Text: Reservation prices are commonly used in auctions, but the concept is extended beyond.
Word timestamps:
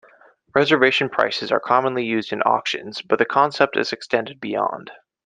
Reservation 0.55 1.09
prices 1.09 1.51
are 1.51 1.59
commonly 1.59 2.03
used 2.03 2.33
in 2.33 2.41
auctions, 2.41 3.03
but 3.03 3.19
the 3.19 3.25
concept 3.25 3.77
is 3.77 3.93
extended 3.93 4.41
beyond. 4.41 4.89